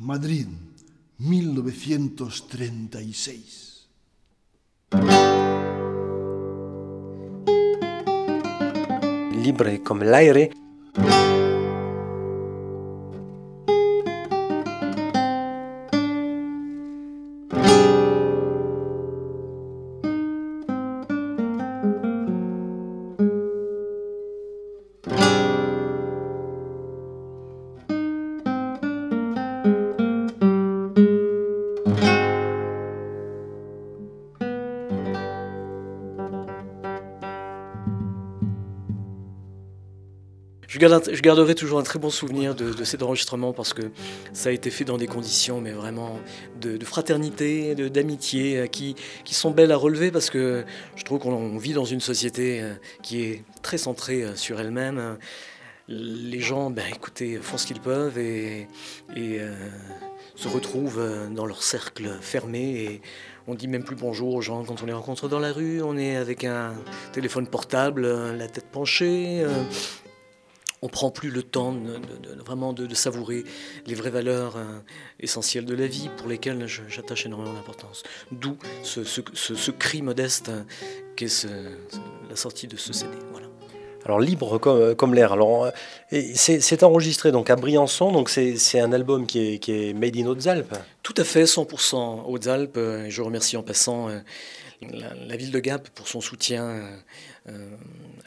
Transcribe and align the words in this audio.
Madrid, 0.00 0.48
1936. 1.18 3.88
Libre 9.42 9.82
comme 9.82 10.04
l'aire, 10.04 10.50
je, 40.80 41.22
garderai 41.22 41.54
toujours 41.54 41.78
un 41.78 41.82
très 41.82 41.98
bon 41.98 42.10
souvenir 42.10 42.54
de, 42.54 42.84
cet 42.84 43.02
enregistrement 43.02 43.52
parce 43.52 43.74
que 43.74 43.82
ça 44.32 44.50
a 44.50 44.52
été 44.52 44.70
fait 44.70 44.84
dans 44.84 44.96
des 44.96 45.06
conditions, 45.06 45.60
mais 45.60 45.72
vraiment 45.72 46.18
de, 46.60 46.82
fraternité, 46.84 47.74
d'amitié, 47.74 48.58
euh, 48.58 48.66
qui, 48.66 48.94
qui 49.24 49.34
sont 49.34 49.50
belles 49.50 49.72
à 49.72 49.76
relever 49.76 50.10
parce 50.10 50.30
que 50.30 50.64
je 50.96 51.04
trouve 51.04 51.18
qu'on 51.18 51.58
vit 51.58 51.72
dans 51.72 51.84
une 51.84 52.00
société 52.00 52.60
euh, 52.60 52.74
qui 53.02 53.22
est 53.22 53.44
très 53.62 53.78
centrée 53.78 54.22
euh, 54.22 54.36
sur 54.36 54.60
elle-même. 54.60 55.18
Les 55.88 56.40
gens, 56.40 56.70
ben, 56.70 56.84
écoutez, 56.94 57.38
font 57.38 57.56
ce 57.56 57.66
qu'ils 57.66 57.80
peuvent 57.80 58.18
et, 58.18 58.68
et 59.16 59.40
se 60.34 60.46
retrouvent 60.46 61.02
dans 61.30 61.46
leur 61.46 61.62
cercle 61.62 62.10
fermé 62.20 62.82
et 62.82 63.02
on 63.46 63.54
dit 63.54 63.68
même 63.68 63.82
plus 63.82 63.96
bonjour 63.96 64.34
aux 64.34 64.42
gens 64.42 64.64
quand 64.64 64.82
on 64.82 64.86
les 64.86 64.92
rencontre 64.92 65.30
dans 65.30 65.38
la 65.38 65.50
rue. 65.50 65.80
On 65.80 65.96
est 65.96 66.16
avec 66.16 66.44
un 66.44 66.74
téléphone 67.14 67.46
portable, 67.46 68.06
la 68.36 68.48
tête 68.48 68.66
penchée 68.70 69.46
on 70.82 70.88
prend 70.88 71.10
plus 71.10 71.30
le 71.30 71.42
temps 71.42 71.72
de, 71.72 72.00
vraiment 72.44 72.72
de, 72.72 72.94
savourer 72.94 73.44
les 73.86 73.94
vraies 73.94 74.10
valeurs 74.10 74.56
euh, 74.56 74.64
essentielles 75.20 75.64
de 75.64 75.74
la 75.74 75.86
vie 75.86 76.08
pour 76.16 76.28
lesquelles 76.28 76.66
j'attache 76.66 77.26
énormément 77.26 77.52
d'importance. 77.52 78.02
D'où 78.32 78.56
ce, 78.82 79.70
cri 79.70 80.02
modeste 80.02 80.48
euh, 80.48 80.62
qu'est 81.16 81.46
la 82.28 82.36
sortie 82.36 82.66
de 82.66 82.76
ce 82.76 82.92
CD. 82.92 83.12
Voilà. 83.32 83.46
Alors 84.04 84.20
libre 84.20 84.58
comme, 84.58 84.94
comme 84.94 85.14
l'air. 85.14 85.32
Alors 85.32 85.64
euh, 85.64 86.22
c'est 86.34 86.82
enregistré 86.82 87.32
donc 87.32 87.50
à 87.50 87.56
Briançon, 87.56 88.12
donc 88.12 88.30
c'est 88.30 88.80
un 88.80 88.92
album 88.92 89.26
qui 89.26 89.54
est, 89.54 89.58
qui 89.58 89.72
est, 89.72 89.92
made 89.92 90.16
in 90.16 90.26
Hautes-Alpes. 90.26 90.74
Tout 91.02 91.14
à 91.16 91.24
fait, 91.24 91.44
100% 91.44 92.24
Hautes-Alpes. 92.26 92.78
Je 93.08 93.22
remercie 93.22 93.56
en 93.56 93.62
passant 93.62 94.08
la, 94.80 95.36
ville 95.36 95.50
de 95.50 95.58
Gap 95.58 95.88
pour 95.90 96.08
son 96.08 96.20
soutien 96.20 96.82
euh, 97.48 97.76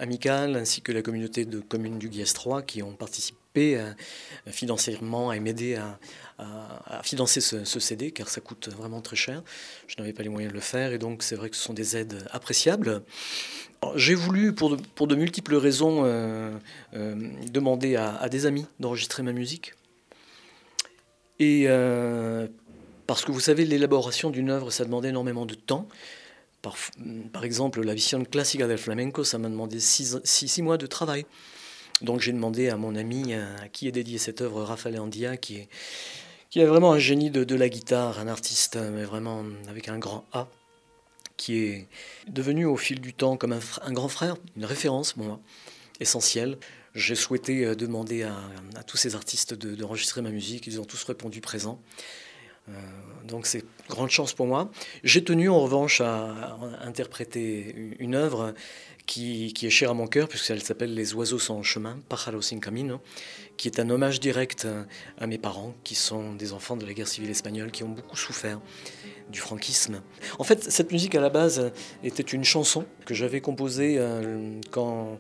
amical 0.01 0.55
ainsi 0.55 0.81
que 0.81 0.91
la 0.91 1.01
communauté 1.01 1.45
de 1.45 1.59
communes 1.59 1.99
du 1.99 2.09
Guiès 2.09 2.33
3 2.33 2.63
qui 2.63 2.81
ont 2.81 2.93
participé 2.93 3.77
euh, 3.77 3.93
financièrement 4.47 5.29
à 5.29 5.39
m'aider 5.39 5.75
à, 5.75 5.99
financer 7.03 7.39
ce, 7.39 7.79
CD 7.79 8.11
car 8.11 8.27
ça 8.27 8.41
coûte 8.41 8.69
vraiment 8.69 8.99
très 9.01 9.15
cher. 9.15 9.43
Je 9.87 9.95
n'avais 9.99 10.11
pas 10.11 10.23
les 10.23 10.29
moyens 10.29 10.51
de 10.51 10.55
le 10.55 10.61
faire 10.61 10.91
et 10.91 10.97
donc 10.97 11.21
c'est 11.21 11.35
vrai 11.35 11.51
que 11.51 11.55
ce 11.55 11.63
sont 11.63 11.73
des 11.73 11.95
aides 11.95 12.25
appréciables. 12.31 13.03
J'ai 13.95 14.15
voulu, 14.15 14.53
pour 14.53 14.75
de, 14.75 14.81
pour 14.95 15.05
de, 15.07 15.15
multiples 15.15 15.55
raisons, 15.55 16.01
euh, 16.03 16.57
demander 16.93 17.95
à, 17.95 18.27
des 18.29 18.47
amis 18.47 18.65
d'enregistrer 18.79 19.21
ma 19.21 19.33
musique. 19.33 19.73
Et 21.39 21.67
parce 23.05 23.23
que 23.23 23.31
vous 23.31 23.39
savez, 23.39 23.65
l'élaboration 23.65 24.29
d'une 24.29 24.49
œuvre, 24.49 24.71
ça 24.71 24.85
demandait 24.85 25.09
énormément 25.09 25.45
de 25.45 25.55
temps. 25.55 25.87
Par, 26.61 27.43
exemple, 27.43 27.81
la 27.81 27.93
Vision 27.93 28.23
Classica 28.23 28.67
del 28.67 28.77
Flamenco, 28.77 29.23
ça 29.23 29.37
m'a 29.37 29.49
demandé 29.49 29.79
six, 29.79 30.61
mois 30.61 30.77
de 30.77 30.85
travail. 30.85 31.25
Donc 32.01 32.21
j'ai 32.21 32.31
demandé 32.31 32.69
à 32.69 32.77
mon 32.77 32.95
ami 32.95 33.33
à 33.33 33.67
qui 33.69 33.87
est 33.87 33.91
dédiée 33.91 34.17
cette 34.17 34.41
œuvre, 34.41 34.63
Raphaël 34.63 34.99
Andia, 34.99 35.37
qui 35.37 35.57
est, 35.57 35.69
qui 36.49 36.59
est 36.59 36.65
vraiment 36.65 36.93
un 36.93 36.99
génie 36.99 37.31
de, 37.31 37.55
la 37.55 37.69
guitare, 37.69 38.19
un 38.19 38.27
artiste, 38.27 38.77
mais 38.77 39.03
vraiment 39.03 39.43
avec 39.69 39.87
un 39.87 39.97
grand 39.97 40.25
A, 40.33 40.47
qui 41.37 41.57
est 41.57 41.87
devenu 42.27 42.65
au 42.65 42.77
fil 42.77 42.99
du 42.99 43.13
temps 43.13 43.37
comme 43.37 43.53
un, 43.53 43.93
grand 43.93 44.07
frère, 44.07 44.35
une 44.55 44.65
référence 44.65 45.13
pour 45.13 45.23
moi, 45.23 45.39
essentielle. 45.99 46.57
J'ai 46.93 47.15
souhaité 47.15 47.65
euh, 47.65 47.75
demander 47.75 48.23
à, 48.23 48.83
tous 48.85 48.97
ces 48.97 49.15
artistes 49.15 49.53
d'enregistrer 49.53 50.21
ma 50.21 50.29
musique, 50.29 50.67
ils 50.67 50.79
ont 50.81 50.85
tous 50.85 51.03
répondu 51.03 51.39
présent. 51.39 51.81
Euh, 52.71 53.27
donc 53.27 53.45
c'est 53.45 53.63
grande 53.89 54.09
chance 54.09 54.33
pour 54.33 54.47
moi. 54.47 54.71
J'ai 55.03 55.23
tenu 55.23 55.49
en 55.49 55.59
revanche 55.59 56.01
à 56.01 56.57
interpréter 56.81 57.95
une 57.99 58.15
œuvre 58.15 58.53
qui, 59.05 59.53
est 59.61 59.69
chère 59.69 59.91
à 59.91 59.93
mon 59.93 60.07
cœur, 60.07 60.27
puisqu'elle 60.27 60.61
s'appelle 60.61 60.93
Les 60.93 61.13
oiseaux 61.13 61.51
en 61.51 61.63
chemin, 61.63 61.99
Pájaros 62.07 62.41
sin 62.41 62.59
camino, 62.59 63.01
qui 63.57 63.67
est 63.67 63.79
un 63.79 63.89
hommage 63.89 64.19
direct 64.19 64.67
à 65.17 65.27
mes 65.27 65.37
parents, 65.37 65.75
qui 65.83 65.95
sont 65.95 66.33
des 66.33 66.53
enfants 66.53 66.77
de 66.77 66.85
la 66.85 66.93
guerre 66.93 67.07
civile 67.07 67.29
espagnole, 67.29 67.71
qui 67.71 67.83
ont 67.83 67.89
beaucoup 67.89 68.15
souffert 68.15 68.59
du 69.29 69.39
franquisme. 69.39 70.01
En 70.39 70.43
fait, 70.43 70.63
cette 70.71 70.91
musique 70.91 71.15
à 71.15 71.21
la 71.21 71.29
base 71.29 71.71
était 72.03 72.23
une 72.23 72.43
chanson 72.43 72.85
que 73.05 73.13
j'avais 73.13 73.41
composée 73.41 73.95
euh, 73.97 74.59
quand 74.69 75.19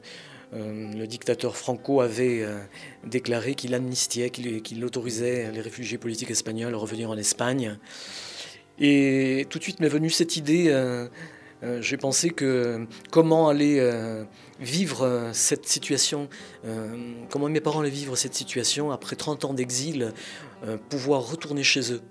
le 0.51 1.05
dictateur 1.05 1.55
Franco 1.55 2.01
avait 2.01 2.41
euh, 2.41 2.59
déclaré 3.05 3.55
qu'il 3.55 3.73
amnistiait, 3.73 4.29
qu'il 4.29 4.83
autorisait 4.85 5.51
les 5.51 5.61
réfugiés 5.61 5.97
politiques 5.97 6.31
espagnols 6.31 6.73
à 6.73 6.77
revenir 6.77 7.09
en 7.09 7.17
Espagne. 7.17 7.77
Et 8.79 9.47
tout 9.49 9.59
de 9.59 9.63
suite 9.63 9.79
m'est 9.79 9.87
venue 9.87 10.09
cette 10.09 10.35
idée. 10.37 10.65
Euh, 10.69 11.07
j'ai 11.79 11.97
pensé 11.97 12.31
que 12.31 12.87
comment 13.11 13.47
aller 13.47 13.79
vivre 14.59 15.29
cette 15.31 15.67
situation, 15.67 16.27
comment 17.29 17.49
mes 17.49 17.61
parents 17.61 17.81
allaient 17.81 17.91
vivre 17.91 18.15
cette 18.15 18.33
situation 18.33 18.89
après 18.89 19.15
30 19.15 19.45
ans 19.45 19.53
d'exil, 19.53 20.11
pouvoir 20.89 21.29
retourner 21.29 21.61
chez 21.61 21.93
eux 21.93 22.01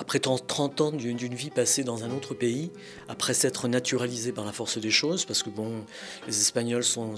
après 0.00 0.18
30 0.18 0.80
ans 0.80 0.92
d'une 0.92 1.34
vie 1.34 1.50
passée 1.50 1.84
dans 1.84 2.04
un 2.04 2.10
autre 2.10 2.32
pays, 2.32 2.70
après 3.06 3.34
s'être 3.34 3.68
naturalisé 3.68 4.32
par 4.32 4.46
la 4.46 4.52
force 4.52 4.78
des 4.78 4.90
choses, 4.90 5.26
parce 5.26 5.42
que 5.42 5.50
bon, 5.50 5.84
les 6.26 6.40
Espagnols 6.40 6.84
sont, 6.84 7.16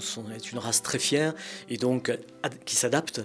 une 0.51 0.59
race 0.59 0.81
très 0.81 0.99
fière 0.99 1.33
et 1.69 1.77
donc 1.77 2.11
qui 2.65 2.75
s'adapte. 2.75 3.21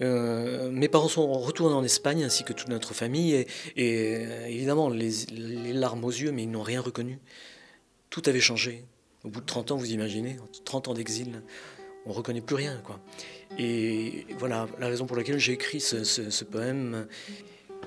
Euh, 0.00 0.70
mes 0.70 0.88
parents 0.88 1.08
sont 1.08 1.30
retournés 1.34 1.74
en 1.74 1.84
Espagne 1.84 2.24
ainsi 2.24 2.42
que 2.42 2.54
toute 2.54 2.68
notre 2.68 2.94
famille 2.94 3.46
et, 3.76 4.22
évidemment 4.48 4.88
les, 4.88 5.12
larmes 5.74 6.04
aux 6.04 6.10
yeux, 6.10 6.32
mais 6.32 6.44
ils 6.44 6.50
n'ont 6.50 6.62
rien 6.62 6.80
reconnu. 6.80 7.18
Tout 8.08 8.22
avait 8.24 8.40
changé. 8.40 8.82
Au 9.24 9.28
bout 9.28 9.40
de 9.40 9.46
30 9.46 9.72
ans, 9.72 9.76
vous 9.76 9.90
imaginez, 9.90 10.38
30 10.64 10.88
ans 10.88 10.94
d'exil, 10.94 11.42
on 12.06 12.10
ne 12.10 12.14
reconnaît 12.14 12.40
plus 12.40 12.56
rien. 12.56 12.80
Quoi. 12.82 12.98
Et 13.58 14.26
voilà 14.38 14.68
la 14.78 14.88
raison 14.88 15.04
pour 15.04 15.18
laquelle 15.18 15.38
j'ai 15.38 15.52
écrit 15.52 15.80
ce 15.80 16.44
poème 16.44 17.06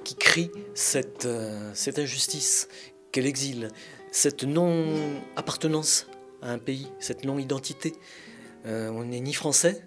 qui 0.03 0.15
crie 0.15 0.51
cette, 0.73 1.25
euh, 1.25 1.71
cette 1.73 1.99
injustice 1.99 2.67
qu'elle 3.11 3.25
exile, 3.25 3.69
cette 4.11 4.43
non-appartenance 4.43 6.07
à 6.41 6.51
un 6.51 6.57
pays, 6.57 6.87
cette 6.99 7.25
non-identité. 7.25 7.93
Euh, 8.65 8.89
on 8.89 9.05
n'est 9.05 9.19
ni 9.19 9.33
français, 9.33 9.85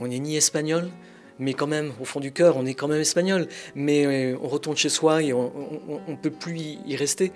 on 0.00 0.08
n'est 0.08 0.18
ni 0.18 0.36
espagnol, 0.36 0.90
mais 1.38 1.54
quand 1.54 1.66
même, 1.66 1.92
au 2.00 2.04
fond 2.04 2.20
du 2.20 2.32
cœur, 2.32 2.56
on 2.56 2.66
est 2.66 2.74
quand 2.74 2.88
même 2.88 3.00
espagnol. 3.00 3.48
Mais 3.74 4.32
euh, 4.32 4.38
on 4.42 4.48
retourne 4.48 4.76
chez 4.76 4.88
soi 4.88 5.22
et 5.22 5.32
on 5.32 6.00
ne 6.08 6.16
peut 6.16 6.30
plus 6.30 6.78
y 6.86 6.96
rester 6.96 7.32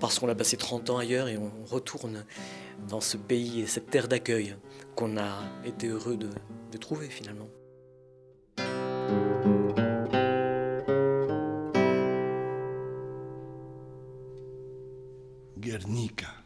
parce 0.00 0.18
qu'on 0.18 0.28
a 0.28 0.34
passé 0.34 0.56
30 0.56 0.90
ans 0.90 0.98
ailleurs 0.98 1.28
et 1.28 1.38
on 1.38 1.50
retourne 1.64 2.24
dans 2.88 3.00
ce 3.00 3.16
pays 3.16 3.62
et 3.62 3.66
cette 3.66 3.90
terre 3.90 4.08
d'accueil 4.08 4.56
qu'on 4.94 5.16
a 5.16 5.42
été 5.64 5.88
heureux 5.88 6.16
de 6.16 6.78
trouver 6.78 7.08
finalement. 7.08 7.48
Guernica. 15.58 16.45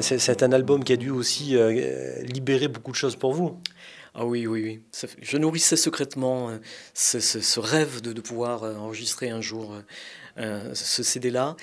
C'est 0.00 0.42
un 0.42 0.52
album 0.52 0.84
qui 0.84 0.92
a 0.92 0.96
dû 0.96 1.10
aussi 1.10 1.56
euh, 1.56 2.22
libérer 2.22 2.68
beaucoup 2.68 2.90
de 2.90 2.96
choses 2.96 3.16
pour 3.16 3.32
vous. 3.32 3.58
Ah 4.14 4.24
oui, 4.24 4.46
oui, 4.46 4.62
oui. 4.62 5.08
Je 5.22 5.36
nourrissais 5.38 5.76
secrètement 5.76 6.50
ce, 6.94 7.58
rêve 7.58 8.00
de, 8.00 8.20
pouvoir 8.20 8.62
enregistrer 8.62 9.30
un 9.30 9.40
jour 9.40 9.74
ce 10.36 11.02
CD-là. 11.02 11.56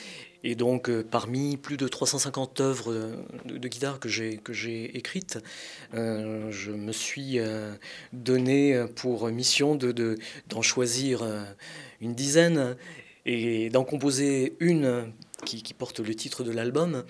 Et 0.44 0.56
donc, 0.56 0.90
euh, 0.90 1.04
parmi 1.04 1.58
plus 1.58 1.78
de 1.78 1.88
350 1.88 2.62
œuvres 2.62 3.16
de, 3.46 3.68
guitare 3.68 4.00
que 4.00 4.10
j'ai, 4.10 4.98
écrites, 4.98 5.40
euh, 5.94 6.50
je 6.52 6.72
me 6.72 6.92
suis 6.92 7.40
euh, 7.40 7.74
donné 8.12 8.86
pour 8.96 9.28
mission 9.28 9.76
de, 9.76 10.18
d'en 10.50 10.62
choisir 10.62 11.24
une 12.00 12.16
dizaine 12.16 12.76
et 13.26 13.70
d'en 13.70 13.84
composer 13.84 14.56
une 14.60 15.12
qui, 15.46 15.74
porte 15.74 16.00
le 16.00 16.16
titre 16.16 16.44
de 16.44 16.52
l'album. 16.52 17.04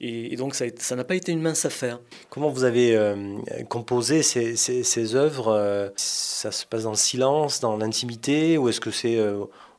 Et, 0.00 0.36
donc, 0.36 0.54
ça, 0.54 0.66
ça, 0.78 0.96
n'a 0.96 1.04
pas 1.04 1.14
été 1.14 1.32
une 1.32 1.42
mince 1.42 1.64
affaire. 1.64 2.00
Comment 2.30 2.50
vous 2.50 2.64
avez 2.64 2.98
composé 3.68 4.22
ces, 4.22 4.56
ces, 4.56 4.82
ces 4.82 5.14
œuvres 5.14 5.92
Ça 5.96 6.52
se 6.52 6.66
passe 6.66 6.84
dans 6.84 6.90
le 6.90 6.96
silence, 6.96 7.60
dans 7.60 7.76
l'intimité, 7.76 8.58
ou 8.58 8.68
est-ce 8.68 8.80
que 8.80 8.90
c'est 8.90 9.18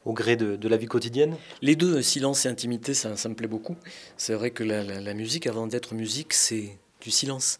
au 0.06 0.14
gré 0.14 0.36
de, 0.36 0.68
la 0.68 0.78
vie 0.78 0.88
quotidienne? 0.88 1.38
Les 1.62 1.76
deux, 1.76 2.02
silence 2.02 2.46
et 2.46 2.50
intimité, 2.50 2.94
ça, 2.94 3.10
me 3.10 3.36
plaît 3.36 3.48
beaucoup. 3.48 3.76
C'est 4.18 4.34
vrai 4.34 4.52
que 4.52 4.64
la, 4.64 5.14
musique, 5.14 5.48
avant 5.48 5.68
d'être 5.68 5.94
musique, 5.94 6.34
c'est 6.34 6.78
du 7.02 7.12
silence. 7.12 7.60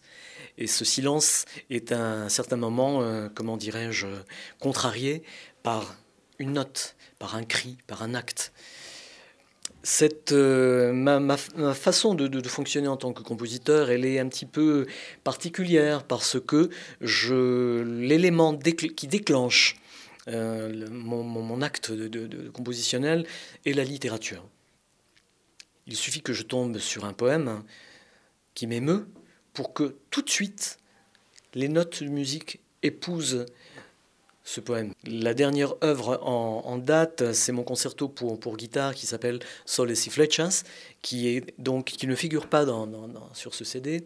Et 0.56 0.66
ce 0.66 0.84
silence 0.84 1.46
est 1.70 1.92
à 1.92 2.00
un 2.00 2.28
certain 2.28 2.56
moment, 2.56 3.02
euh, 3.02 3.28
comment 3.34 3.56
dirais-je, 3.56 4.06
contrarié 4.60 5.24
par 5.62 5.96
une 6.38 6.52
note, 6.52 6.94
par 7.18 7.34
un 7.34 7.42
cri, 7.42 7.76
par 7.86 8.02
un 8.02 8.14
acte. 8.14 8.52
Cette, 9.86 10.32
euh, 10.32 10.94
ma, 10.94 11.36
façon 11.36 12.14
de, 12.14 12.26
de, 12.26 12.48
fonctionner 12.48 12.88
en 12.88 12.96
tant 12.96 13.12
que 13.12 13.22
compositeur, 13.22 13.90
elle 13.90 14.06
est 14.06 14.18
un 14.18 14.28
petit 14.28 14.46
peu 14.46 14.86
particulière 15.24 16.04
parce 16.04 16.40
que 16.40 16.70
l'élément 17.02 18.56
qui 18.56 19.06
déclenche 19.06 19.76
euh, 20.28 20.88
mon, 20.90 21.60
acte 21.60 21.92
de, 21.92 22.48
compositionnel 22.48 23.26
est 23.66 23.74
la 23.74 23.84
littérature. 23.84 24.42
Il 25.86 25.96
suffit 25.96 26.22
que 26.22 26.32
je 26.32 26.44
tombe 26.44 26.78
sur 26.78 27.04
un 27.04 27.12
poème 27.12 27.62
qui 28.54 28.66
m'émeut 28.66 29.06
pour 29.52 29.74
que 29.74 29.96
tout 30.10 30.22
de 30.22 30.30
suite 30.30 30.78
les 31.52 31.68
notes 31.68 32.02
de 32.02 32.08
musique 32.08 32.60
épousent 32.82 33.44
ce 34.44 34.60
poème. 34.60 34.92
La 35.06 35.34
dernière 35.34 35.74
œuvre 35.82 36.20
en, 36.22 36.78
date, 36.78 37.32
c'est 37.32 37.52
mon 37.52 37.62
concerto 37.62 38.08
pour, 38.08 38.38
pour 38.38 38.56
guitare 38.56 38.94
qui 38.94 39.06
s'appelle 39.06 39.40
Soles 39.64 39.92
y 39.92 40.10
Flechas, 40.10 40.64
qui, 41.02 41.28
est 41.28 41.54
donc, 41.58 41.86
qui 41.86 42.06
ne 42.06 42.14
figure 42.14 42.46
pas 42.48 42.64
dans, 42.64 42.88
sur 43.32 43.54
ce 43.54 43.64
CD 43.64 44.04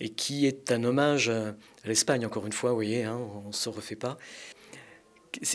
et 0.00 0.10
qui 0.10 0.46
est 0.46 0.72
un 0.72 0.84
hommage 0.84 1.28
à 1.28 1.54
l'Espagne, 1.84 2.26
encore 2.26 2.46
une 2.46 2.52
fois, 2.52 2.70
vous 2.70 2.76
voyez, 2.76 3.04
hein, 3.04 3.18
on 3.44 3.48
ne 3.48 3.52
se 3.52 3.68
refait 3.68 3.96
pas 3.96 4.18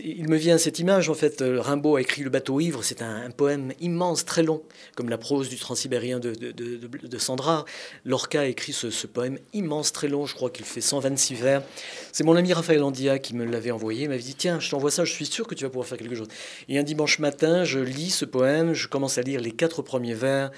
il 0.03 0.29
me 0.29 0.37
vient 0.37 0.57
cette 0.57 0.79
image, 0.79 1.09
en 1.09 1.13
fait, 1.13 1.41
euh, 1.41 1.59
Rimbaud 1.59 1.97
a 1.97 2.01
écrit 2.01 2.23
Le 2.23 2.29
bateau 2.29 2.59
ivre, 2.59 2.83
c'est 2.83 3.01
un, 3.01 3.29
poème 3.31 3.73
immense, 3.81 4.23
très 4.23 4.43
long, 4.43 4.63
comme 4.95 5.09
la 5.09 5.17
prose 5.17 5.49
du 5.49 5.57
transsibérien 5.57 6.19
de, 6.19 6.33
de, 6.33 7.17
Sandra. 7.17 7.65
Lorca 8.05 8.41
a 8.41 8.45
écrit 8.45 8.73
ce, 8.73 9.07
poème 9.07 9.39
immense, 9.53 9.91
très 9.91 10.07
long, 10.07 10.25
je 10.25 10.35
crois 10.35 10.49
qu'il 10.49 10.65
fait 10.65 10.81
126 10.81 11.35
vers. 11.35 11.63
C'est 12.11 12.23
mon 12.23 12.35
ami 12.35 12.53
Raphaël 12.53 12.83
Andia 12.83 13.19
qui 13.19 13.35
me 13.35 13.45
l'avait 13.45 13.71
envoyé, 13.71 14.03
il 14.03 14.09
m'avait 14.09 14.21
dit, 14.21 14.35
tiens, 14.35 14.59
je 14.59 14.69
t'envoie 14.69 14.91
ça, 14.91 15.03
je 15.05 15.11
suis 15.11 15.25
sûr 15.25 15.47
que 15.47 15.55
tu 15.55 15.63
vas 15.63 15.69
pouvoir 15.69 15.87
faire 15.87 15.97
quelque 15.97 16.15
chose. 16.15 16.29
Et 16.69 16.77
un 16.79 16.83
dimanche 16.83 17.19
matin, 17.19 17.63
je 17.63 17.79
lis 17.79 18.11
ce 18.11 18.25
poème, 18.25 18.73
je 18.73 18.87
commence 18.87 19.17
à 19.17 19.21
lire 19.21 19.41
les 19.41 19.51
quatre 19.51 19.81
premiers 19.81 20.15
vers. 20.15 20.51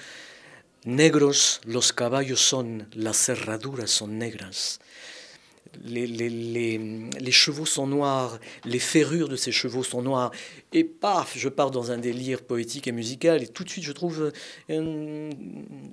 Negros 0.84 1.60
los 1.66 1.92
caballos 1.96 2.36
son, 2.36 2.86
las 2.94 3.16
cerraduras 3.16 3.88
son 3.88 4.06
negras 4.06 4.78
les, 5.84 6.06
les, 6.06 7.30
chevaux 7.30 7.66
sont 7.66 7.86
noirs, 7.86 8.38
les 8.64 8.78
ferrures 8.78 9.28
de 9.28 9.36
ces 9.36 9.52
chevaux 9.52 9.82
sont 9.82 10.02
noires. 10.02 10.30
Et 10.72 10.84
paf, 10.84 11.34
je 11.36 11.48
pars 11.48 11.70
dans 11.70 11.90
un 11.90 11.98
délire 11.98 12.42
poétique 12.42 12.86
et 12.88 12.92
musical, 12.92 13.42
et 13.42 13.48
tout 13.48 13.64
de 13.64 13.70
suite 13.70 13.84
je 13.84 13.92
trouve. 13.92 14.32
Euh, 14.70 15.30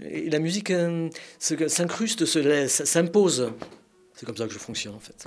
la 0.02 0.40
musique 0.40 0.72
euh, 0.72 1.10
s'incruste, 1.40 2.26
s'impose. 2.68 3.52
C'est 4.16 4.26
comme 4.26 4.38
ça 4.38 4.48
que 4.48 4.54
je 4.54 4.60
fonctionne 4.60 4.96
en 4.96 5.00
fait. 5.00 5.26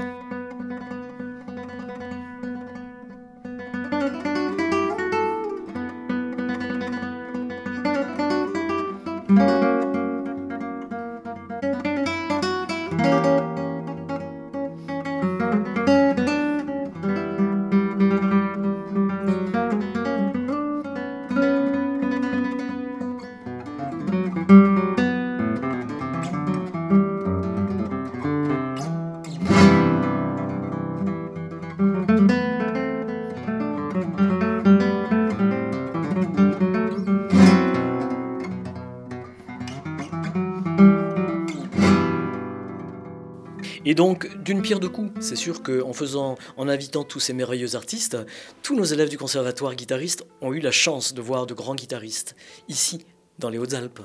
Et 43.88 43.94
donc, 43.94 44.42
d'une 44.42 44.62
pierre 44.62 44.80
deux 44.80 44.88
coups, 44.88 45.12
c'est 45.20 45.36
sûr 45.36 45.62
qu'en 45.62 45.92
faisant, 45.92 46.34
en 46.56 46.68
invitant 46.68 47.04
tous 47.04 47.20
ces 47.20 47.32
merveilleux 47.32 47.76
artistes, 47.76 48.18
tous 48.64 48.74
nos 48.74 48.82
élèves 48.82 49.08
du 49.08 49.16
conservatoire 49.16 49.76
guitaristes 49.76 50.26
ont 50.40 50.52
eu 50.52 50.58
la 50.58 50.72
chance 50.72 51.14
de 51.14 51.22
voir 51.22 51.46
de 51.46 51.54
grands 51.54 51.76
guitaristes 51.76 52.34
ici, 52.68 53.06
dans 53.38 53.48
les 53.48 53.58
Hautes-Alpes. 53.58 54.00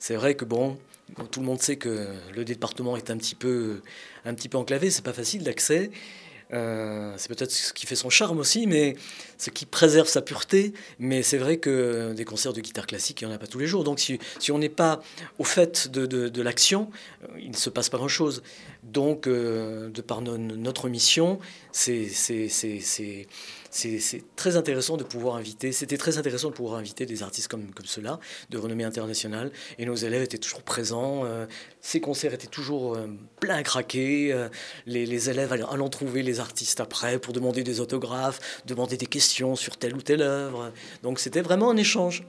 C'est 0.00 0.16
vrai 0.16 0.34
que 0.34 0.44
bon, 0.44 0.76
tout 1.30 1.38
le 1.38 1.46
monde 1.46 1.62
sait 1.62 1.76
que 1.76 2.08
le 2.34 2.44
département 2.44 2.96
est 2.96 3.08
un 3.08 3.16
petit 3.16 3.36
peu, 3.36 3.82
un 4.24 4.34
petit 4.34 4.48
peu 4.48 4.58
enclavé, 4.58 4.90
c'est 4.90 5.04
pas 5.04 5.12
facile 5.12 5.44
d'accès. 5.44 5.92
Euh, 6.54 7.12
c'est 7.16 7.28
peut-être 7.28 7.50
ce 7.50 7.72
qui 7.72 7.86
fait 7.86 7.96
son 7.96 8.10
charme 8.10 8.38
aussi, 8.38 8.66
mais 8.66 8.96
ce 9.38 9.50
qui 9.50 9.66
préserve 9.66 10.08
sa 10.08 10.22
pureté. 10.22 10.72
Mais 10.98 11.22
c'est 11.22 11.38
vrai 11.38 11.58
que 11.58 12.12
des 12.12 12.24
concerts 12.24 12.52
de 12.52 12.60
guitare 12.60 12.86
classique, 12.86 13.20
il 13.20 13.26
n'y 13.26 13.32
en 13.32 13.36
a 13.36 13.38
pas 13.38 13.46
tous 13.46 13.58
les 13.58 13.66
jours. 13.66 13.84
Donc 13.84 14.00
si, 14.00 14.18
on 14.50 14.58
n'est 14.58 14.68
pas 14.68 15.02
au 15.38 15.44
fait 15.44 15.88
de 15.88 16.42
l'action, 16.42 16.90
euh, 17.24 17.38
il 17.40 17.50
ne 17.50 17.56
se 17.56 17.70
passe 17.70 17.88
pas 17.88 17.98
grand-chose. 17.98 18.42
Donc, 18.84 19.26
euh, 19.26 19.88
de 19.88 20.02
par 20.02 20.20
notre 20.20 20.88
mission, 20.88 21.38
c'est 21.72 22.08
très 24.36 24.56
intéressant 24.56 24.96
de 24.96 25.04
pouvoir 25.04 25.36
inviter, 25.36 25.72
c'était 25.72 25.96
très 25.96 26.18
intéressant 26.18 26.48
de 26.48 26.54
pouvoir 26.54 26.78
inviter 26.78 27.06
des 27.06 27.22
artistes 27.22 27.48
comme, 27.48 27.72
comme 27.72 27.86
ceux-là, 27.86 28.20
de 28.50 28.58
renommée 28.58 28.84
internationale, 28.84 29.50
et 29.78 29.86
nos 29.86 29.96
élèves 29.96 30.22
étaient 30.22 30.38
toujours 30.38 30.62
présents, 30.62 31.24
euh, 31.24 31.46
ces 31.80 32.00
concerts 32.00 32.34
étaient 32.34 32.46
toujours 32.46 32.94
euh, 32.94 33.08
pleins 33.40 33.56
à 33.56 33.62
craquer, 33.62 34.34
les, 34.86 35.06
les, 35.06 35.30
élèves 35.30 35.52
allant 35.52 35.88
trouver 35.88 36.22
les 36.22 36.40
artistes 36.40 36.80
après 36.80 37.18
pour 37.18 37.32
demander 37.32 37.62
des 37.62 37.80
autographes, 37.80 38.62
demander 38.66 38.96
des 38.96 39.06
questions 39.06 39.56
sur 39.56 39.76
telle 39.76 39.94
ou 39.94 40.02
telle 40.02 40.22
œuvre, 40.22 40.72
donc 41.02 41.18
c'était 41.18 41.42
vraiment 41.42 41.70
un 41.70 41.76
échange. 41.76 42.24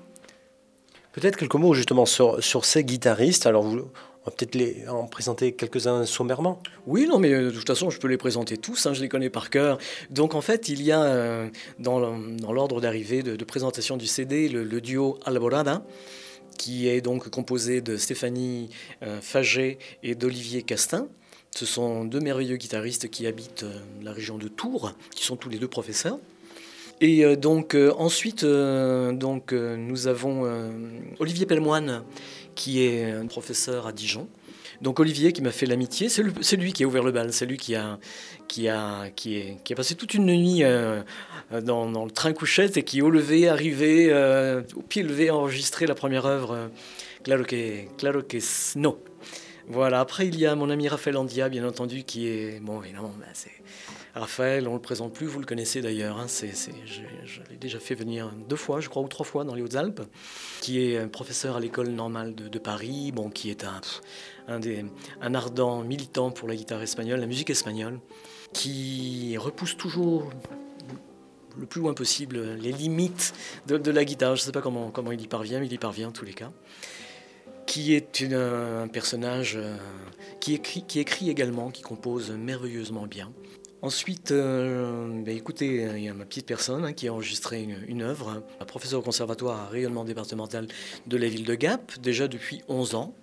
Peut-être 1.15 1.37
quelques 1.37 1.55
mots 1.55 1.73
justement 1.73 2.05
sur, 2.05 2.43
sur 2.43 2.65
ces 2.65 2.83
guitaristes. 2.83 3.45
Alors, 3.45 3.63
vous, 3.63 3.89
on 4.25 4.31
va 4.31 4.35
peut-être 4.35 4.55
les, 4.55 4.87
en 4.87 5.05
présenter 5.05 5.51
quelques-uns 5.51 6.05
sommairement. 6.05 6.59
Oui, 6.87 7.05
non, 7.07 7.19
mais 7.19 7.31
euh, 7.31 7.51
de 7.51 7.51
toute 7.51 7.67
façon, 7.67 7.91
je 7.91 7.99
peux 7.99 8.07
les 8.07 8.17
présenter 8.17 8.57
tous, 8.57 8.87
hein, 8.87 8.93
je 8.93 9.01
les 9.01 9.09
connais 9.09 9.29
par 9.29 9.51
cœur. 9.51 9.77
Donc 10.09 10.33
en 10.33 10.41
fait, 10.41 10.67
il 10.67 10.81
y 10.81 10.91
a 10.91 11.03
euh, 11.03 11.47
dans, 11.77 11.99
l'ordre 12.51 12.81
d'arrivée 12.81 13.21
de, 13.21 13.43
présentation 13.45 13.97
du 13.97 14.07
CD 14.07 14.49
le, 14.49 14.81
duo 14.81 15.19
Alborada, 15.25 15.85
qui 16.57 16.87
est 16.87 17.01
donc 17.01 17.29
composé 17.29 17.81
de 17.81 17.97
Stéphanie 17.97 18.71
euh, 19.03 19.19
et 20.01 20.15
d'Olivier 20.15 20.63
Castin. 20.63 21.07
Ce 21.55 21.67
sont 21.67 22.03
deux 22.03 22.19
merveilleux 22.19 22.57
guitaristes 22.57 23.09
qui 23.09 23.27
habitent 23.27 23.65
la 24.01 24.11
région 24.11 24.39
de 24.39 24.47
Tours, 24.47 24.91
qui 25.13 25.23
sont 25.23 25.35
tous 25.35 25.49
les 25.49 25.59
deux 25.59 25.67
professeurs. 25.67 26.17
Et 26.99 27.35
donc 27.35 27.77
ensuite, 27.97 28.43
donc, 28.43 29.53
nous 29.53 30.07
avons 30.07 30.69
Olivier 31.19 31.45
Pellemoine 31.45 32.03
qui 32.55 32.83
est 32.83 33.11
un 33.11 33.27
professeur 33.27 33.87
à 33.87 33.91
Dijon. 33.91 34.27
Donc 34.81 34.99
Olivier 34.99 35.31
qui 35.31 35.41
m'a 35.41 35.51
fait 35.51 35.65
l'amitié, 35.65 36.09
c'est 36.09 36.55
lui 36.57 36.73
qui 36.73 36.83
a 36.83 36.87
ouvert 36.87 37.03
le 37.03 37.11
bal, 37.11 37.31
c'est 37.31 37.45
lui 37.45 37.57
qui 37.57 37.75
a, 37.75 37.97
qui, 38.47 38.67
a, 38.67 39.09
qui, 39.15 39.37
est, 39.37 39.57
qui 39.63 39.73
a 39.73 39.75
passé 39.75 39.95
toute 39.95 40.13
une 40.13 40.25
nuit 40.25 40.63
euh, 40.63 41.01
dans, 41.63 42.05
le 42.05 42.11
train 42.11 42.33
couchette 42.33 42.77
et 42.77 42.83
qui 42.83 43.01
au 43.01 43.09
lever, 43.09 43.47
arrivé, 43.47 44.07
euh, 44.11 44.61
au 44.75 44.81
pied 44.81 45.03
levé, 45.03 45.29
a 45.29 45.35
enregistré 45.35 45.85
la 45.85 45.95
première 45.95 46.25
œuvre, 46.25 46.51
euh, 46.51 46.67
Claro 47.23 47.43
que, 47.43 47.87
claro 47.97 48.21
que 48.21 48.37
no. 48.77 48.99
Voilà, 49.67 49.99
après 49.99 50.27
il 50.27 50.39
y 50.39 50.45
a 50.45 50.53
mon 50.53 50.69
ami 50.69 50.87
Raphaël 50.87 51.17
Andia, 51.17 51.49
bien 51.49 51.67
entendu, 51.67 52.03
qui 52.03 52.27
est, 52.27 52.59
bon 52.61 52.83
évidemment, 52.83 53.11
ben, 53.19 53.25
c'est 53.33 53.49
Raphaël, 54.15 54.67
on 54.67 54.71
ne 54.71 54.75
le 54.75 54.81
présente 54.81 55.13
plus, 55.13 55.25
vous 55.25 55.39
le 55.39 55.45
connaissez 55.45 55.81
d'ailleurs, 55.81 56.17
hein, 56.17 56.27
c'est, 56.27 56.53
je, 56.85 57.41
l'ai 57.49 57.57
déjà 57.57 57.79
fait 57.79 57.95
venir 57.95 58.31
deux 58.47 58.55
fois, 58.55 58.79
je 58.79 58.87
crois, 58.87 59.03
ou 59.03 59.09
trois 59.09 59.25
fois 59.25 59.43
dans 59.43 59.55
les 59.55 59.61
Hautes-Alpes, 59.61 60.01
qui 60.61 60.79
est 60.79 61.05
professeur 61.07 61.57
à 61.57 61.59
l'école 61.59 61.89
normale 61.89 62.33
de, 62.33 62.59
Paris, 62.59 63.11
bon, 63.11 63.29
qui 63.29 63.49
est 63.49 63.65
un, 63.65 64.61
un 65.21 65.35
ardent 65.35 65.83
militant 65.83 66.31
pour 66.31 66.47
la 66.47 66.55
guitare 66.55 66.81
espagnole, 66.81 67.19
la 67.19 67.27
musique 67.27 67.49
espagnole. 67.49 67.99
qui 68.53 69.35
repousse 69.37 69.75
toujours 69.75 70.31
le 71.57 71.65
plus 71.65 71.81
loin 71.81 71.93
possible 71.93 72.55
les 72.55 72.71
limites 72.71 73.33
de, 73.67 73.91
la 73.91 74.05
guitare. 74.05 74.35
Je 74.35 74.41
ne 74.41 74.45
sais 74.45 74.51
pas 74.51 74.61
comment, 74.61 74.91
comment 74.91 75.11
il 75.11 75.21
y 75.21 75.27
parvient, 75.27 75.59
mais 75.59 75.67
il 75.67 75.73
y 75.73 75.77
parvient 75.77 76.09
en 76.09 76.11
tous 76.11 76.25
les 76.25 76.33
cas. 76.33 76.51
Qui 77.65 77.95
est 77.95 78.23
un 78.31 78.87
personnage 78.87 79.55
euh, 79.55 79.75
qui, 80.39 80.53
écrit, 80.53 80.83
qui 80.83 80.99
écrit 80.99 81.29
également, 81.29 81.71
qui 81.71 81.81
compose 81.81 82.31
merveilleusement 82.31 83.07
bien. 83.07 83.31
Ensuite, 83.85 84.31
euh, 84.31 85.21
ben, 85.23 85.37
écoutez, 85.37 85.87
il 85.95 86.03
y 86.03 86.09
a 86.09 86.13
ma 86.15 86.25
petite 86.25 86.47
personne 86.47 86.83
hein, 86.83 86.93
qui 86.93 87.07
a 87.07 87.13
enregistré 87.13 87.67
une, 87.87 88.01
œuvre, 88.01 88.41
professeur 88.65 89.01
au 89.01 89.03
conservatoire 89.03 89.59
à 89.59 89.67
rayonnement 89.67 90.03
départemental 90.03 90.67
de 91.05 91.17
la 91.17 91.27
ville 91.27 91.45
de 91.45 91.53
Gap, 91.53 91.91
déjà 91.99 92.27
depuis 92.27 92.63
11 92.67 92.95
ans. 92.95 93.13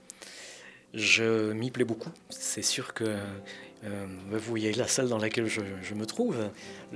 Je 0.95 1.53
m'y 1.53 1.71
plais 1.71 1.85
beaucoup. 1.85 2.11
C'est 2.29 2.63
sûr 2.63 2.93
que 2.93 3.05
euh, 3.85 4.07
vous 4.31 4.39
voyez 4.39 4.73
la 4.75 4.87
salle 4.87 5.09
dans 5.09 5.19
laquelle 5.19 5.47
je, 5.47 5.95
me 5.95 6.05
trouve, 6.05 6.37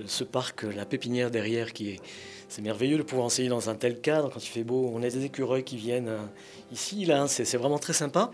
ce 0.07 0.23
parc, 0.23 0.63
la 0.63 0.85
pépinière 0.85 1.31
derrière, 1.31 1.73
qui 1.73 1.91
est, 1.91 2.01
c'est 2.49 2.63
merveilleux 2.63 2.99
de 2.99 3.03
pouvoir 3.03 3.27
enseigner 3.27 3.49
dans 3.49 3.71
un 3.71 3.75
tel 3.75 4.01
cadre 4.01 4.31
quand 4.31 4.45
il 4.45 4.49
fait 4.49 4.65
beau. 4.65 4.91
On 4.95 5.03
a 5.03 5.09
des 5.09 5.25
écureuils 5.25 5.65
qui 5.65 5.77
viennent 5.77 6.09
euh, 6.09 6.19
ici, 6.73 7.07
là, 7.07 7.23
hein, 7.23 7.27
c'est, 7.27 7.57
vraiment 7.57 7.79
très 7.79 7.95
sympa. 7.95 8.31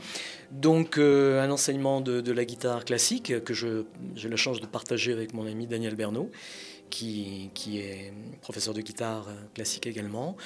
Donc 0.50 0.98
euh, 0.98 1.40
un 1.40 1.50
enseignement 1.50 2.00
de, 2.00 2.32
la 2.32 2.44
guitare 2.44 2.84
classique 2.84 3.44
que 3.44 3.54
je, 3.54 3.84
j'ai 4.16 4.28
la 4.28 4.36
chance 4.36 4.60
de 4.60 4.66
partager 4.66 5.12
avec 5.12 5.32
mon 5.32 5.46
ami 5.46 5.68
Daniel 5.68 5.94
Bernot, 5.94 6.30
qui, 6.90 7.50
qui 7.54 7.78
est 7.78 8.12
professeur 8.42 8.74
de 8.74 8.80
guitare 8.80 9.28
classique 9.54 9.86
également. 9.86 10.36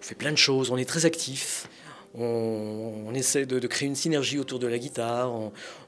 On 0.00 0.02
fait 0.02 0.16
plein 0.16 0.32
de 0.32 0.36
choses, 0.36 0.70
on 0.70 0.76
est 0.76 0.84
très 0.84 1.06
actifs 1.06 1.68
on, 2.16 3.12
essaie 3.14 3.46
de, 3.46 3.66
créer 3.66 3.88
une 3.88 3.94
synergie 3.94 4.38
autour 4.38 4.58
de 4.58 4.66
la 4.66 4.78
guitare, 4.78 5.32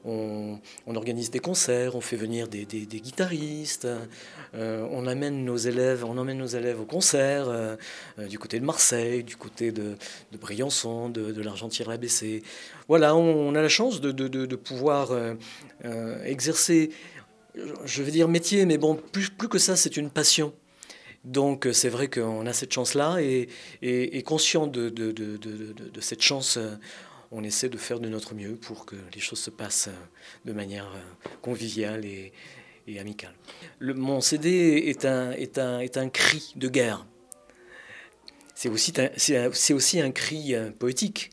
on, 0.05 0.59
organise 0.87 1.31
des 1.31 1.39
concerts, 1.39 1.95
on 1.95 2.01
fait 2.01 2.15
venir 2.15 2.47
des, 2.47 2.65
guitaristes, 2.65 3.87
euh, 4.55 4.87
on 4.91 5.07
amène 5.07 5.45
nos 5.45 5.57
élèves, 5.57 6.03
on 6.05 6.17
emmène 6.17 6.37
nos 6.37 6.47
élèves 6.47 6.81
au 6.81 6.85
concert 6.85 7.47
euh, 7.47 7.75
euh, 8.19 8.27
du 8.27 8.39
côté 8.39 8.59
de 8.59 8.65
Marseille, 8.65 9.23
du 9.23 9.35
côté 9.35 9.71
de, 9.71 9.95
Briançon, 10.39 11.09
de, 11.09 11.31
de 11.31 11.41
l'Argentière-ABC. 11.41 12.43
Voilà, 12.87 13.15
on, 13.15 13.55
a 13.55 13.61
la 13.61 13.69
chance 13.69 14.01
de, 14.01 14.55
pouvoir 14.55 15.11
exercer, 16.25 16.91
je 17.85 18.03
vais 18.03 18.11
dire 18.11 18.27
métier, 18.27 18.65
mais 18.65 18.77
bon, 18.77 18.95
plus 18.95 19.29
que 19.29 19.59
ça, 19.59 19.75
c'est 19.75 19.97
une 19.97 20.09
passion. 20.09 20.53
Donc 21.27 21.67
euh, 21.67 21.73
c'est 21.73 21.89
vrai 21.89 22.09
qu'on 22.09 22.45
a 22.45 22.53
cette 22.53 22.71
chance-là 22.71 23.17
et, 23.19 24.23
conscient 24.23 24.65
de, 24.65 24.93
cette 25.99 26.21
chance, 26.21 26.55
euh, 26.55 26.75
on 27.31 27.43
essaie 27.43 27.67
de 27.67 27.77
faire 27.77 27.99
de 27.99 28.07
notre 28.07 28.33
mieux 28.33 28.55
pour 28.55 28.85
que 28.85 28.95
les 29.13 29.19
choses 29.19 29.39
se 29.39 29.49
passent 29.49 29.89
euh, 29.89 30.05
de 30.45 30.53
manière 30.53 30.89
conviviale 31.41 32.05
et, 32.05 32.31
amicale. 32.97 33.33
mon 33.81 34.21
CD 34.21 34.81
est 34.87 35.05
un, 35.05 36.09
cri 36.09 36.53
de 36.55 36.69
guerre. 36.69 37.05
C'est 38.55 38.69
aussi, 38.69 39.99
un 39.99 40.11
cri 40.11 40.55
poétique. 40.79 41.31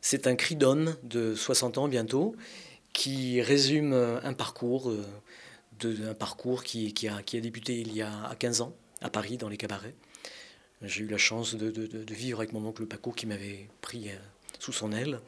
C'est 0.00 0.26
un 0.26 0.34
cri 0.34 0.56
d'homme 0.56 0.96
de 1.04 1.36
60 1.36 1.78
ans 1.78 1.86
bientôt 1.86 2.34
qui 2.92 3.40
résume 3.40 3.92
un 3.92 4.32
parcours, 4.32 4.92
qui 6.64 7.08
a 7.08 7.40
débuté 7.40 7.78
il 7.78 7.94
y 7.94 8.02
a 8.02 8.34
15 8.36 8.62
ans 8.62 8.74
à 9.00 9.10
Paris, 9.10 9.36
dans 9.36 9.48
les 9.48 9.56
cabarets. 9.56 9.94
J'ai 10.82 11.02
eu 11.02 11.08
la 11.08 11.18
chance 11.18 11.56
de, 11.56 12.14
vivre 12.14 12.38
avec 12.38 12.52
mon 12.52 12.64
oncle 12.64 12.86
Paco 12.86 13.10
qui 13.10 13.26
m'avait 13.26 13.68
pris 13.80 14.10
euh, 14.10 14.16
sous 14.60 14.72
son 14.72 14.92
aile. 14.92 15.20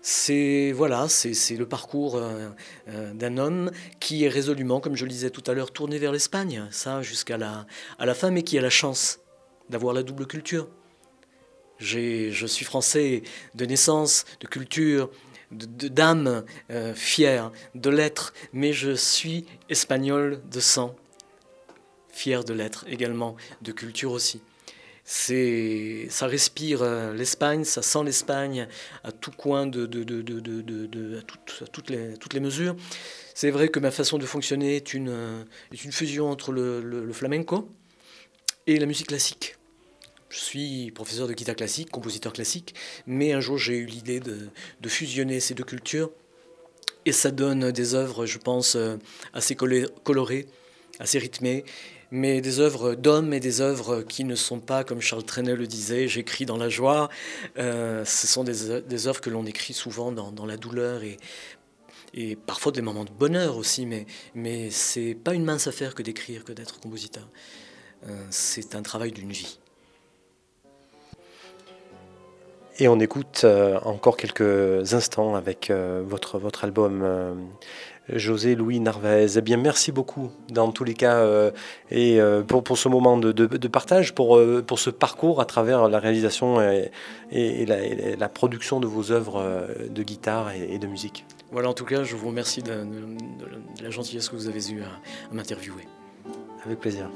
C'est 0.00 0.72
voilà, 0.74 1.06
c'est 1.10 1.56
le 1.56 1.68
parcours 1.68 2.16
euh, 2.16 2.48
euh, 2.88 3.12
d'un 3.12 3.36
homme 3.36 3.70
qui 4.00 4.24
est 4.24 4.28
résolument, 4.28 4.80
comme 4.80 4.96
je 4.96 5.04
le 5.04 5.10
disais 5.10 5.28
tout 5.28 5.42
à 5.46 5.52
l'heure, 5.52 5.70
tourné 5.70 5.98
vers 5.98 6.12
l'Espagne, 6.12 6.66
ça 6.70 7.02
jusqu'à 7.02 7.36
la, 7.36 7.66
à 7.98 8.06
la 8.06 8.14
fin, 8.14 8.30
mais 8.30 8.42
qui 8.42 8.56
a 8.56 8.62
la 8.62 8.70
chance 8.70 9.20
d'avoir 9.68 9.92
la 9.92 10.02
double 10.02 10.26
culture. 10.26 10.68
Je 11.78 12.46
suis 12.46 12.64
français 12.64 13.22
de 13.54 13.66
naissance, 13.66 14.24
de 14.40 14.46
culture, 14.46 15.10
d'âme 15.50 16.44
fière, 16.94 17.52
de 17.74 17.88
l'être, 17.88 18.34
mais 18.52 18.74
je 18.74 18.94
suis 18.94 19.46
espagnol 19.70 20.42
de 20.50 20.60
sang 20.60 20.94
fier 22.12 22.44
de 22.44 22.52
l'être 22.52 22.84
également, 22.88 23.36
de 23.62 23.72
culture 23.72 24.12
aussi. 24.12 24.40
C'est, 25.12 26.06
ça 26.08 26.28
respire 26.28 26.82
euh, 26.82 27.12
l'Espagne, 27.14 27.64
ça 27.64 27.82
sent 27.82 28.04
l'Espagne 28.04 28.68
à 29.02 29.10
tout 29.10 29.32
coin 29.32 29.66
de, 29.66 29.86
de, 29.86 30.04
de, 30.04 30.20
de 30.22 31.18
à, 31.18 31.66
toutes, 31.66 31.90
les, 31.90 32.16
toutes 32.16 32.32
les 32.32 32.38
mesures. 32.38 32.76
C'est 33.34 33.50
vrai 33.50 33.70
que 33.70 33.80
ma 33.80 33.90
façon 33.90 34.18
de 34.18 34.26
fonctionner 34.26 34.76
est 34.76 34.94
une, 34.94 35.08
euh, 35.08 35.42
est 35.72 35.84
une 35.84 35.90
fusion 35.90 36.30
entre 36.30 36.52
le, 36.52 36.80
le, 36.80 37.12
flamenco 37.12 37.68
et 38.66 38.78
la 38.78 38.86
musique 38.86 39.08
classique. 39.08 39.56
Je 40.28 40.38
suis 40.38 40.92
professeur 40.92 41.26
de 41.26 41.32
guitare 41.32 41.56
classique, 41.56 41.90
compositeur 41.90 42.32
classique, 42.32 42.74
mais 43.06 43.32
un 43.32 43.40
jour 43.40 43.58
j'ai 43.58 43.78
eu 43.78 43.86
l'idée 43.86 44.20
de, 44.20 44.48
de, 44.80 44.88
fusionner 44.88 45.40
ces 45.40 45.54
deux 45.54 45.64
cultures 45.64 46.10
et 47.04 47.10
ça 47.12 47.32
donne 47.32 47.72
des 47.72 47.94
œuvres, 47.94 48.26
je 48.26 48.38
pense, 48.38 48.76
euh, 48.76 48.96
assez 49.32 49.56
colorées, 49.56 50.46
assez 51.00 51.18
rythmées 51.18 51.64
mais 52.10 52.40
des 52.40 52.60
œuvres 52.60 52.94
d'hommes 52.94 53.32
et 53.32 53.40
des 53.40 53.60
œuvres 53.60 54.02
qui 54.02 54.24
ne 54.24 54.34
sont 54.34 54.60
pas, 54.60 54.84
comme 54.84 55.00
Charles 55.00 55.24
Trenet 55.24 55.54
le 55.54 55.66
disait, 55.66 56.08
j'écris 56.08 56.46
dans 56.46 56.56
la 56.56 56.68
joie. 56.68 57.08
Euh, 57.58 58.04
ce 58.04 58.26
sont 58.26 58.44
des, 58.44 59.06
œuvres 59.06 59.20
que 59.20 59.30
l'on 59.30 59.46
écrit 59.46 59.74
souvent 59.74 60.12
dans, 60.12 60.46
la 60.46 60.56
douleur 60.56 61.02
et, 61.02 61.18
et, 62.14 62.36
parfois 62.36 62.72
des 62.72 62.82
moments 62.82 63.04
de 63.04 63.10
bonheur 63.10 63.56
aussi, 63.56 63.86
mais, 63.86 64.06
mais 64.34 64.70
c'est 64.70 65.14
pas 65.14 65.34
une 65.34 65.44
mince 65.44 65.66
affaire 65.66 65.94
que 65.94 66.02
d'écrire, 66.02 66.44
que 66.44 66.52
d'être 66.52 66.80
compositeur. 66.80 67.28
Euh, 68.08 68.26
c'est 68.30 68.74
un 68.74 68.82
travail 68.82 69.12
d'une 69.12 69.30
vie. 69.30 69.58
Et 72.80 72.88
on 72.88 72.98
écoute 72.98 73.42
euh, 73.44 73.78
encore 73.84 74.16
quelques 74.16 74.94
instants 74.94 75.34
avec 75.34 75.70
votre, 75.70 76.38
votre 76.38 76.64
album 76.64 77.04
José 78.14 78.54
Louis 78.54 78.80
Narvaez. 78.80 79.36
Eh 79.36 79.40
bien, 79.40 79.56
merci 79.56 79.92
beaucoup 79.92 80.30
dans 80.48 80.72
tous 80.72 80.84
les 80.84 80.94
cas 80.94 81.16
euh, 81.16 81.50
et 81.90 82.20
euh, 82.20 82.42
pour, 82.42 82.62
pour, 82.62 82.78
ce 82.78 82.88
moment 82.88 83.16
de, 83.16 83.32
de, 83.32 83.68
partage, 83.68 84.14
pour, 84.14 84.36
euh, 84.36 84.62
pour 84.66 84.78
ce 84.78 84.90
parcours 84.90 85.40
à 85.40 85.44
travers 85.44 85.88
la 85.88 85.98
réalisation 85.98 86.60
et, 86.60 86.90
et, 87.30 87.66
la, 87.66 88.28
production 88.28 88.80
de 88.80 88.86
vos 88.86 89.12
œuvres 89.12 89.68
de 89.88 90.02
guitare 90.02 90.52
et, 90.52 90.78
de 90.78 90.86
musique. 90.86 91.24
Voilà, 91.52 91.68
en 91.68 91.74
tout 91.74 91.84
cas, 91.84 92.04
je 92.04 92.16
vous 92.16 92.28
remercie 92.28 92.62
de, 92.62 92.86
la 93.82 93.90
gentillesse 93.90 94.28
que 94.28 94.36
vous 94.36 94.48
avez 94.48 94.70
eue 94.70 94.82
à 94.82 95.34
m'interviewer. 95.34 95.86
Avec 96.64 96.80
plaisir. 96.80 97.10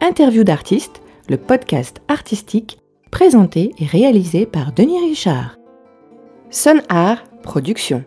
Interview 0.00 0.44
d'artiste, 0.44 1.00
le 1.28 1.36
podcast 1.36 2.02
artistique 2.08 2.78
présenté 3.10 3.72
et 3.78 3.86
réalisé 3.86 4.46
par 4.46 4.72
Denis 4.72 5.00
Richard. 5.00 5.56
Son 6.50 6.80
Art 6.88 7.24
Production. 7.42 8.04